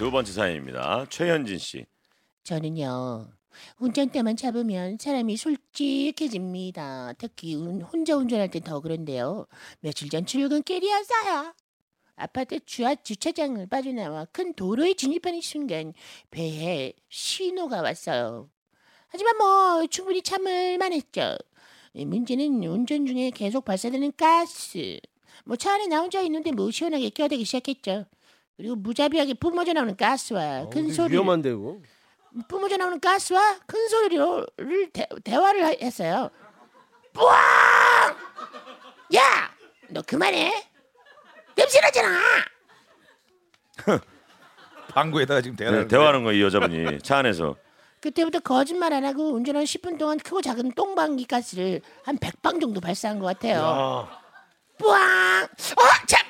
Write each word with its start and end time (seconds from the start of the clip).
두 0.00 0.10
번째 0.10 0.32
사연입니다. 0.32 1.04
최현진 1.10 1.58
씨. 1.58 1.84
저는요 2.42 3.28
운전대만 3.80 4.34
잡으면 4.34 4.96
사람이 4.98 5.36
솔직해집니다. 5.36 7.12
특히 7.18 7.54
운- 7.54 7.82
혼자 7.82 8.16
운전할 8.16 8.50
때 8.50 8.60
더 8.60 8.80
그런데요. 8.80 9.46
며칠 9.80 10.08
전 10.08 10.24
출근길이었어요. 10.24 11.52
아파트 12.16 12.60
주하 12.64 12.94
주차장을 12.94 13.66
빠져나와 13.66 14.24
큰 14.32 14.54
도로에 14.54 14.94
진입하는 14.94 15.42
순간 15.42 15.92
배에 16.30 16.94
신호가 17.10 17.82
왔어요. 17.82 18.48
하지만 19.08 19.36
뭐 19.36 19.86
충분히 19.86 20.22
참을 20.22 20.78
만했죠. 20.78 21.36
이 21.92 22.06
문제는 22.06 22.64
운전 22.64 23.04
중에 23.04 23.30
계속 23.32 23.66
발사되는 23.66 24.12
가스. 24.16 24.98
뭐 25.44 25.56
차 25.58 25.74
안에 25.74 25.88
나 25.88 26.00
혼자 26.00 26.22
있는데 26.22 26.52
뭐 26.52 26.70
시원하게 26.70 27.10
껴대기 27.10 27.44
시작했죠. 27.44 28.06
그리고 28.60 28.76
무자비하게 28.76 29.32
뿜어져 29.34 29.72
나오는 29.72 29.96
가스와 29.96 30.60
어, 30.64 30.68
큰 30.68 30.92
소리. 30.92 31.12
위험한데 31.14 31.48
이거. 31.52 31.78
뿜어져 32.46 32.76
나오는 32.76 33.00
가스와 33.00 33.56
큰 33.66 33.88
소리로 33.88 34.46
를 34.58 34.90
대, 34.90 35.08
대화를 35.24 35.64
하- 35.64 35.74
했어요. 35.80 36.28
뿌앙! 37.14 37.34
야, 39.16 39.50
너 39.88 40.02
그만해. 40.02 40.52
냄새 41.56 41.80
나잖아. 41.80 42.20
방구에다가 44.92 45.40
지금 45.40 45.56
대화를 45.56 45.78
네, 45.82 45.88
대화하는 45.88 46.22
거이 46.22 46.42
여자분이 46.42 46.98
차 47.02 47.16
안에서. 47.16 47.56
그때부터 48.02 48.40
거짓말 48.40 48.92
안 48.92 49.06
하고 49.06 49.32
운전한 49.32 49.64
10분 49.64 49.98
동안 49.98 50.18
크고 50.18 50.42
작은 50.42 50.72
똥방귀 50.72 51.24
가스를 51.24 51.80
한 52.04 52.18
100방 52.18 52.60
정도 52.60 52.78
발사한 52.82 53.20
것 53.20 53.24
같아요. 53.26 53.54
야, 53.58 54.20
뿌앙! 54.76 55.44
어, 55.44 55.82
참! 56.06 56.20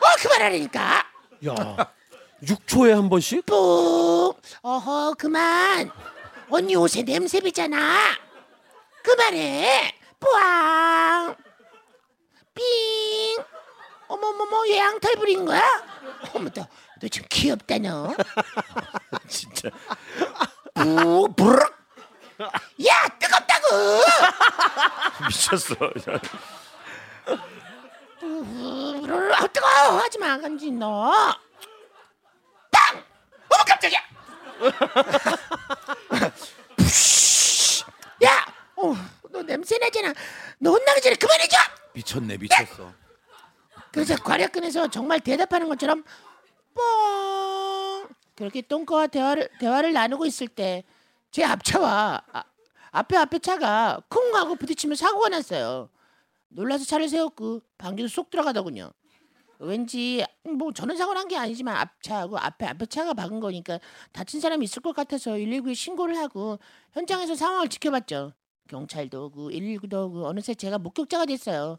어, 0.00 0.06
그만하라니까. 0.20 1.07
야, 1.46 1.54
6초에 2.42 2.90
한 2.94 3.08
번씩? 3.08 3.46
뿡! 3.46 4.34
어허, 4.62 5.14
그만. 5.18 5.90
언니 6.50 6.74
옷에 6.76 7.02
냄새 7.02 7.40
배잖아. 7.40 7.78
그만해. 9.02 9.94
뿌앙! 10.18 11.36
삥! 12.54 12.62
어머머머, 14.08 14.66
얘 14.68 14.78
양털 14.78 15.14
부린 15.16 15.44
거야? 15.44 15.62
어머, 16.34 16.48
너, 16.50 16.66
너 17.00 17.08
좀 17.08 17.24
귀엽다, 17.28 17.78
너. 17.78 18.14
진짜. 19.28 19.68
뿌, 20.74 21.28
부르륵. 21.36 21.72
야, 22.40 23.08
뜨겁다고! 23.18 23.66
미쳤어. 25.28 25.74
부르륵. 29.00 29.34
아, 29.40 29.46
뜨거워. 29.58 29.98
하지 30.00 30.18
마, 30.18 30.38
간지, 30.38 30.70
너. 30.70 31.10
빵! 32.70 33.02
어머, 33.50 33.64
깜짝이야! 33.66 34.00
야! 38.24 38.46
어, 38.76 38.94
너 39.30 39.42
냄새 39.42 39.78
나잖아. 39.78 40.12
너 40.58 40.70
혼나기 40.70 41.00
전에 41.00 41.14
그만해줘! 41.16 41.56
미쳤네 41.94 42.36
미쳤어. 42.38 42.92
그래서 43.92 44.16
과략근에서 44.16 44.88
정말 44.88 45.20
대답하는 45.20 45.68
것처럼 45.68 46.04
뻥 46.74 48.08
그렇게 48.36 48.60
똥꼬와 48.62 49.08
대화를 49.08 49.48
대화를 49.58 49.92
나누고 49.92 50.26
있을 50.26 50.48
때 50.48 50.84
제 51.30 51.44
앞차와 51.44 52.22
아, 52.32 52.44
앞에 52.90 53.16
앞에 53.16 53.38
차가 53.40 54.00
쿵 54.08 54.34
하고 54.34 54.54
부딪히며 54.56 54.94
사고가 54.94 55.28
났어요. 55.28 55.90
놀라서 56.48 56.84
차를 56.84 57.08
세웠고 57.08 57.60
방귀도 57.76 58.08
쏙 58.08 58.30
들어가더군요. 58.30 58.90
왠지 59.60 60.24
뭐 60.44 60.72
저는 60.72 60.96
사고 60.96 61.14
난 61.14 61.28
게 61.28 61.36
아니지만 61.36 61.76
앞차하고 61.76 62.38
앞에 62.38 62.66
앞에 62.66 62.86
차가 62.86 63.12
박은 63.12 63.40
거니까 63.40 63.78
다친 64.12 64.40
사람이 64.40 64.64
있을 64.64 64.80
것 64.82 64.94
같아서 64.94 65.32
119에 65.32 65.74
신고를 65.74 66.16
하고 66.16 66.58
현장에서 66.92 67.34
상황을 67.34 67.68
지켜봤죠. 67.68 68.32
경찰도 68.68 69.26
오고 69.26 69.50
119도 69.50 70.06
오고 70.06 70.26
어느새 70.26 70.54
제가 70.54 70.78
목격자가 70.78 71.26
됐어요. 71.26 71.78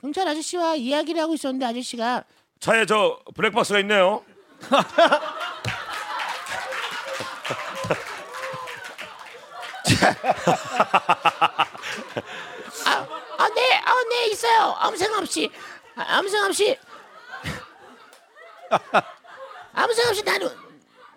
경찰 0.00 0.26
아저씨와 0.28 0.76
이야기를 0.76 1.20
하고 1.20 1.34
있었는데 1.34 1.66
아저씨가 1.66 2.24
차에 2.60 2.86
저 2.86 3.20
블랙박스가 3.34 3.80
있네요. 3.80 4.24
아, 12.84 13.06
아, 13.38 13.48
네, 13.54 13.74
아, 13.84 13.94
네, 14.08 14.26
있어요. 14.28 14.74
아무 14.78 14.96
생각 14.96 15.18
없이, 15.20 15.50
아, 15.96 16.04
아무 16.18 16.28
생각 16.28 16.48
없이, 16.48 16.76
아무 19.74 19.92
생각 19.94 20.10
없이 20.10 20.22
나는 20.22 20.48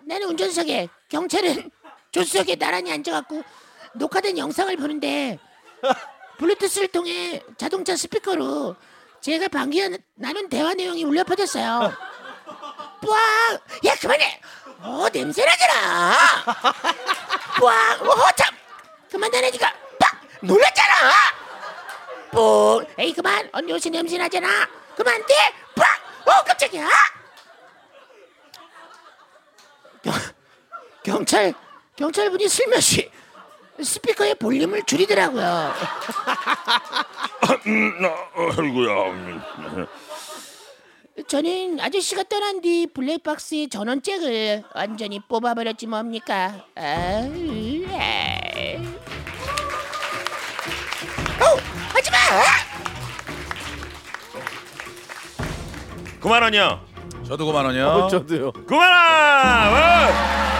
나는 0.04 0.28
운전석에 0.28 0.88
경찰은 1.08 1.70
조수석에 2.12 2.56
나란히 2.56 2.92
앉아갖고 2.92 3.42
녹화된 3.94 4.38
영상을 4.38 4.74
보는데 4.76 5.38
블루투스를 6.38 6.88
통해 6.88 7.42
자동차 7.56 7.96
스피커로 7.96 8.76
제가 9.20 9.48
방귀 9.48 9.98
나눈 10.14 10.48
대화 10.48 10.74
내용이 10.74 11.04
울려 11.04 11.22
퍼졌어요. 11.22 11.92
뿌앙! 13.00 13.18
야 13.86 13.94
그만해! 14.00 14.40
어 14.80 15.08
냄새 15.12 15.44
나잖아. 15.44 16.16
뿌앙! 17.56 18.00
어 18.00 18.32
참! 18.36 18.54
그만 19.10 19.30
나내니까 19.30 19.72
빡! 20.00 20.20
놀랐잖아. 20.40 21.12
뽕! 22.32 22.84
에이 22.98 23.12
그만! 23.12 23.48
언니 23.52 23.72
옷이 23.72 23.90
냄새 23.90 24.18
나잖아. 24.18 24.68
그만 24.96 25.24
돼! 25.26 25.34
빡! 25.76 25.86
어 26.26 26.44
깜짝이야! 26.44 26.88
경, 30.02 30.12
경찰 31.04 31.54
경찰분이 31.96 32.48
슬며시 32.48 33.10
스피커의 33.82 34.36
볼륨을 34.36 34.82
줄이더라고요. 34.84 35.72
음, 37.66 38.04
어, 38.04 38.50
아이고야. 38.50 39.10
음. 39.10 39.42
저는 41.26 41.78
아저씨가 41.80 42.24
떠난 42.24 42.60
뒤 42.60 42.86
블랙박스의 42.86 43.68
전원잭을 43.68 44.64
완전히 44.74 45.20
뽑아버렸지 45.20 45.86
뭡니까? 45.86 46.64
아유. 46.74 47.86
어, 51.40 51.56
하지마! 51.92 52.16
그만 56.20 56.42
원이요. 56.42 56.91
저도 57.32 57.46
그만 57.46 57.64
원이요. 57.64 57.88
어, 57.88 58.08
저도요. 58.08 58.52
그만 58.66 59.72
원! 59.72 60.51